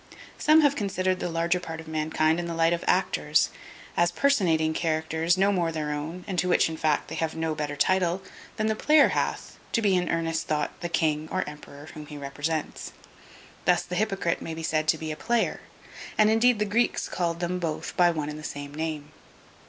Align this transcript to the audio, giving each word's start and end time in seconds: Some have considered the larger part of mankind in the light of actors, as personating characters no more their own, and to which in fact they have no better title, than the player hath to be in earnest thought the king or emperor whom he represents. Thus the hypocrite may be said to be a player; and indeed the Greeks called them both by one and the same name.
Some 0.39 0.61
have 0.61 0.75
considered 0.75 1.19
the 1.19 1.29
larger 1.29 1.59
part 1.59 1.79
of 1.79 1.87
mankind 1.87 2.39
in 2.39 2.47
the 2.47 2.55
light 2.55 2.73
of 2.73 2.83
actors, 2.87 3.51
as 3.95 4.11
personating 4.11 4.73
characters 4.73 5.37
no 5.37 5.51
more 5.51 5.71
their 5.71 5.91
own, 5.91 6.25
and 6.27 6.39
to 6.39 6.49
which 6.49 6.67
in 6.69 6.75
fact 6.75 7.07
they 7.07 7.13
have 7.13 7.35
no 7.35 7.53
better 7.53 7.75
title, 7.75 8.23
than 8.55 8.65
the 8.65 8.73
player 8.73 9.09
hath 9.09 9.59
to 9.73 9.79
be 9.79 9.95
in 9.95 10.09
earnest 10.09 10.47
thought 10.47 10.71
the 10.81 10.89
king 10.89 11.29
or 11.31 11.47
emperor 11.47 11.87
whom 11.93 12.07
he 12.07 12.17
represents. 12.17 12.93
Thus 13.65 13.83
the 13.83 13.93
hypocrite 13.93 14.41
may 14.41 14.55
be 14.55 14.63
said 14.63 14.87
to 14.87 14.97
be 14.97 15.11
a 15.11 15.15
player; 15.15 15.61
and 16.17 16.31
indeed 16.31 16.57
the 16.57 16.65
Greeks 16.65 17.07
called 17.07 17.39
them 17.39 17.59
both 17.59 17.95
by 17.95 18.09
one 18.09 18.27
and 18.27 18.39
the 18.39 18.43
same 18.43 18.73
name. 18.73 19.11